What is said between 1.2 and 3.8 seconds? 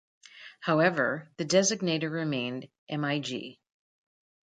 the designator remained "MiG".